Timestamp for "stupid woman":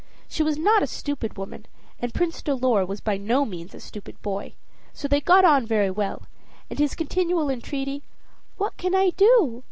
0.87-1.67